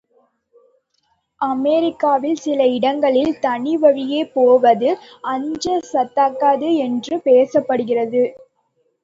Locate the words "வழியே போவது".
3.77-4.89